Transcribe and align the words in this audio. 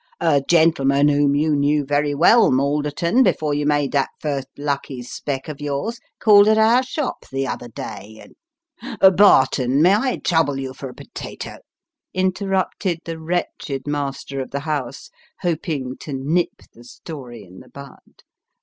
"A 0.19 0.41
gentleman 0.41 1.09
whom 1.09 1.35
you 1.35 1.55
knew 1.55 1.85
very 1.85 2.15
well, 2.15 2.49
Malderton, 2.49 3.21
before 3.21 3.53
you 3.53 3.67
made 3.67 3.91
that 3.91 4.09
first 4.19 4.47
lucky 4.57 5.03
spec 5.03 5.47
of 5.47 5.61
yours, 5.61 5.99
called 6.19 6.47
at 6.47 6.57
our 6.57 6.81
shop 6.81 7.29
the 7.29 7.45
other 7.45 7.67
day, 7.67 8.19
and" 8.81 9.15
Barton, 9.17 9.79
may 9.79 9.93
I 9.93 10.17
trouble 10.17 10.59
you 10.59 10.73
for 10.73 10.89
a 10.89 10.95
potato," 10.95 11.59
interrupted 12.15 12.97
the 13.05 13.19
wretched 13.19 13.85
master 13.85 14.41
of 14.41 14.49
the 14.49 14.61
house, 14.61 15.11
hoping 15.41 15.97
to 15.99 16.13
nip 16.13 16.63
the 16.73 16.83
story 16.83 17.43
in 17.43 17.59
the 17.59 17.69
bud. 17.69 18.23